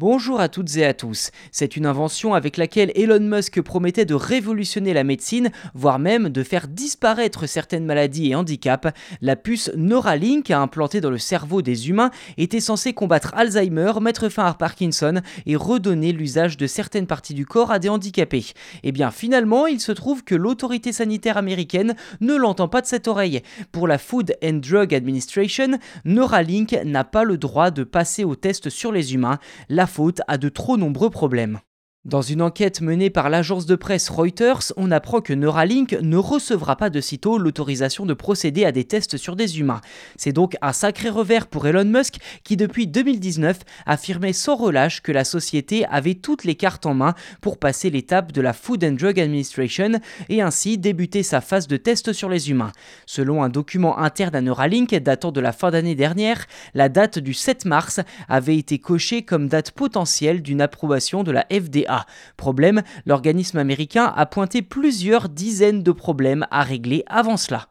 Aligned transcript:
Bonjour 0.00 0.40
à 0.40 0.48
toutes 0.48 0.78
et 0.78 0.86
à 0.86 0.94
tous. 0.94 1.30
C'est 1.52 1.76
une 1.76 1.84
invention 1.84 2.32
avec 2.32 2.56
laquelle 2.56 2.90
Elon 2.94 3.20
Musk 3.20 3.60
promettait 3.60 4.06
de 4.06 4.14
révolutionner 4.14 4.94
la 4.94 5.04
médecine, 5.04 5.50
voire 5.74 5.98
même 5.98 6.30
de 6.30 6.42
faire 6.42 6.68
disparaître 6.68 7.46
certaines 7.46 7.84
maladies 7.84 8.30
et 8.30 8.34
handicaps. 8.34 8.88
La 9.20 9.36
puce 9.36 9.70
Neuralink, 9.76 10.50
implantée 10.52 11.02
dans 11.02 11.10
le 11.10 11.18
cerveau 11.18 11.60
des 11.60 11.90
humains, 11.90 12.10
était 12.38 12.60
censée 12.60 12.94
combattre 12.94 13.34
Alzheimer, 13.34 13.92
mettre 14.00 14.30
fin 14.30 14.46
à 14.46 14.54
Parkinson 14.54 15.20
et 15.44 15.54
redonner 15.54 16.12
l'usage 16.12 16.56
de 16.56 16.66
certaines 16.66 17.06
parties 17.06 17.34
du 17.34 17.44
corps 17.44 17.70
à 17.70 17.78
des 17.78 17.90
handicapés. 17.90 18.54
Eh 18.82 18.92
bien, 18.92 19.10
finalement, 19.10 19.66
il 19.66 19.80
se 19.80 19.92
trouve 19.92 20.24
que 20.24 20.34
l'autorité 20.34 20.94
sanitaire 20.94 21.36
américaine 21.36 21.94
ne 22.22 22.36
l'entend 22.36 22.68
pas 22.68 22.80
de 22.80 22.86
cette 22.86 23.06
oreille. 23.06 23.42
Pour 23.70 23.86
la 23.86 23.98
Food 23.98 24.34
and 24.42 24.60
Drug 24.66 24.94
Administration, 24.94 25.78
Neuralink 26.06 26.72
n'a 26.86 27.04
pas 27.04 27.24
le 27.24 27.36
droit 27.36 27.70
de 27.70 27.84
passer 27.84 28.24
aux 28.24 28.34
tests 28.34 28.70
sur 28.70 28.92
les 28.92 29.12
humains. 29.12 29.38
Faute 29.90 30.22
à 30.28 30.38
de 30.38 30.48
trop 30.48 30.76
nombreux 30.76 31.10
problèmes. 31.10 31.60
Dans 32.06 32.22
une 32.22 32.40
enquête 32.40 32.80
menée 32.80 33.10
par 33.10 33.28
l'agence 33.28 33.66
de 33.66 33.76
presse 33.76 34.08
Reuters, 34.08 34.72
on 34.78 34.90
apprend 34.90 35.20
que 35.20 35.34
Neuralink 35.34 35.98
ne 36.00 36.16
recevra 36.16 36.74
pas 36.74 36.88
de 36.88 36.98
sitôt 36.98 37.36
l'autorisation 37.36 38.06
de 38.06 38.14
procéder 38.14 38.64
à 38.64 38.72
des 38.72 38.84
tests 38.84 39.18
sur 39.18 39.36
des 39.36 39.60
humains. 39.60 39.82
C'est 40.16 40.32
donc 40.32 40.56
un 40.62 40.72
sacré 40.72 41.10
revers 41.10 41.46
pour 41.46 41.66
Elon 41.66 41.84
Musk 41.84 42.16
qui 42.42 42.56
depuis 42.56 42.86
2019 42.86 43.58
affirmait 43.84 44.32
sans 44.32 44.56
relâche 44.56 45.02
que 45.02 45.12
la 45.12 45.24
société 45.24 45.84
avait 45.90 46.14
toutes 46.14 46.44
les 46.44 46.54
cartes 46.54 46.86
en 46.86 46.94
main 46.94 47.14
pour 47.42 47.58
passer 47.58 47.90
l'étape 47.90 48.32
de 48.32 48.40
la 48.40 48.54
Food 48.54 48.82
and 48.82 48.92
Drug 48.92 49.20
Administration 49.20 50.00
et 50.30 50.40
ainsi 50.40 50.78
débuter 50.78 51.22
sa 51.22 51.42
phase 51.42 51.68
de 51.68 51.76
test 51.76 52.14
sur 52.14 52.30
les 52.30 52.48
humains. 52.48 52.72
Selon 53.04 53.42
un 53.42 53.50
document 53.50 53.98
interne 53.98 54.36
à 54.36 54.40
Neuralink 54.40 54.94
datant 54.94 55.32
de 55.32 55.40
la 55.42 55.52
fin 55.52 55.70
d'année 55.70 55.96
dernière, 55.96 56.46
la 56.72 56.88
date 56.88 57.18
du 57.18 57.34
7 57.34 57.66
mars 57.66 58.00
avait 58.26 58.56
été 58.56 58.78
cochée 58.78 59.20
comme 59.20 59.48
date 59.48 59.72
potentielle 59.72 60.40
d'une 60.40 60.62
approbation 60.62 61.24
de 61.24 61.30
la 61.30 61.44
FDA 61.52 61.89
Problème, 62.36 62.82
l'organisme 63.06 63.58
américain 63.58 64.12
a 64.16 64.26
pointé 64.26 64.62
plusieurs 64.62 65.28
dizaines 65.28 65.82
de 65.82 65.92
problèmes 65.92 66.46
à 66.50 66.62
régler 66.62 67.04
avant 67.06 67.36
cela. 67.36 67.69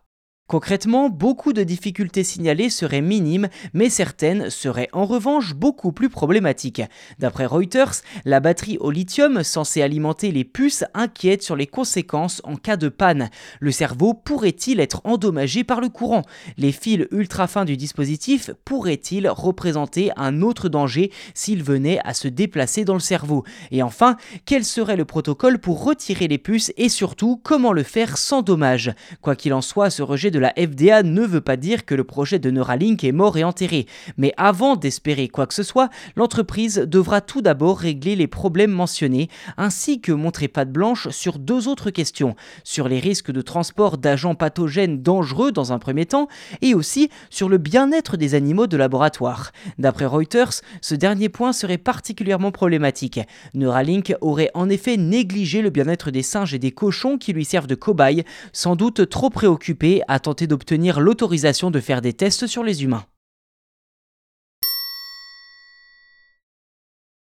Concrètement, 0.50 1.11
beaucoup 1.11 1.53
de 1.53 1.61
difficultés 1.61 2.23
signalées 2.23 2.72
seraient 2.72 3.02
minimes, 3.02 3.50
mais 3.73 3.88
certaines 3.88 4.50
seraient 4.50 4.89
en 4.94 5.06
revanche 5.06 5.53
beaucoup 5.53 5.91
plus 5.91 6.09
problématiques. 6.09 6.81
D'après 7.19 7.45
Reuters, 7.45 8.02
la 8.25 8.39
batterie 8.39 8.80
au 8.80 8.89
lithium 8.89 9.44
censée 9.44 9.83
alimenter 9.83 10.31
les 10.31 10.44
puces 10.44 10.86
inquiète 10.95 11.44
sur 11.44 11.56
les 11.56 11.67
conséquences 11.67 12.41
en 12.45 12.56
cas 12.56 12.78
de 12.78 12.89
panne. 12.89 13.30
Le 13.59 13.72
cerveau 13.72 14.16
pourrait-il 14.16 14.80
être 14.80 15.02
endommagé 15.03 15.64
par 15.64 15.81
le 15.81 15.89
courant? 15.89 16.23
Les 16.58 16.72
fils 16.72 17.06
ultra 17.11 17.45
fins 17.45 17.63
du 17.63 17.78
dispositif 17.78 18.50
pourraient-ils 18.66 19.30
représenter 19.30 20.09
un 20.17 20.41
autre 20.41 20.67
danger 20.67 21.11
s'ils 21.36 21.61
venaient 21.61 22.00
à 22.06 22.16
se 22.16 22.28
déplacer 22.28 22.86
dans 22.86 22.95
le 22.95 23.00
cerveau? 23.00 23.44
Et 23.69 23.84
enfin, 23.84 24.17
quel 24.45 24.66
serait 24.66 24.97
le 24.97 25.06
protocole 25.06 25.59
pour 25.59 25.84
retirer 25.84 26.28
les 26.28 26.39
puces 26.39 26.73
et 26.75 26.89
surtout 26.89 27.39
comment 27.44 27.72
le 27.72 27.84
faire 27.84 28.17
sans 28.17 28.41
dommage? 28.41 28.95
Quoi 29.22 29.36
qu'il 29.36 29.53
en 29.53 29.61
soit, 29.61 29.91
ce 29.91 30.02
rejet 30.02 30.31
de 30.31 30.39
la 30.40 30.54
FDA 30.58 31.04
ne 31.04 31.22
veut 31.22 31.42
pas 31.42 31.58
dire 31.58 31.86
que 31.86 31.95
le 31.95 32.04
projet 32.04 32.40
de 32.40 32.50
Neuralink 32.52 33.04
est 33.04 33.12
mort 33.12 33.38
et 33.38 33.44
enterré, 33.44 33.86
mais 34.18 34.34
avant 34.38 34.76
d'espérer 34.76 35.28
quoi 35.28 35.46
que 35.46 35.54
ce 35.54 35.64
soit, 35.64 35.90
l'entreprise 36.16 36.78
devra 36.78 37.22
tout 37.22 37.42
d'abord 37.42 37.80
régler 37.80 38.16
les 38.16 38.28
problèmes 38.28 38.72
mentionnés, 38.72 39.30
ainsi 39.58 40.02
que 40.02 40.12
montrer 40.12 40.48
patte 40.48 40.72
blanche 40.72 41.09
sur 41.09 41.40
deux 41.40 41.68
autres 41.68 41.92
questions, 41.92 42.36
sur 42.64 42.88
les 42.88 43.00
risques 43.00 43.31
de 43.31 43.42
transport 43.42 43.98
d'agents 43.98 44.36
pathogènes 44.36 45.02
dangereux 45.02 45.52
dans 45.52 45.73
un 45.73 45.80
premier 45.80 46.06
temps, 46.06 46.28
et 46.62 46.74
aussi 46.74 47.09
sur 47.30 47.50
le 47.50 47.58
bien-être 47.58 48.18
des 48.18 48.36
animaux 48.36 48.68
de 48.68 48.78
laboratoire. 48.78 49.52
D'après 49.78 50.06
Reuters, 50.06 50.62
ce 50.81 50.96
dernier 50.96 51.30
point 51.30 51.53
serait 51.53 51.78
particulièrement 51.78 52.52
problématique. 52.52 53.20
Neuralink 53.53 54.16
aurait 54.22 54.52
en 54.53 54.70
effet 54.70 54.98
négligé 54.98 55.62
le 55.62 55.70
bien-être 55.70 56.12
des 56.12 56.24
singes 56.24 56.53
et 56.53 56.59
des 56.59 56.72
cochons 56.72 57.18
qui 57.18 57.34
lui 57.34 57.46
servent 57.46 57.68
de 57.68 57.76
cobayes, 57.76 58.24
sans 58.53 58.76
doute 58.76 59.09
trop 59.09 59.30
préoccupé 59.30 60.02
à 60.08 60.19
d'obtenir 60.47 61.00
l'autorisation 61.00 61.72
de 61.72 61.79
faire 61.79 62.01
des 62.01 62.13
tests 62.13 62.47
sur 62.47 62.63
les 62.63 62.84
humains. 62.84 63.06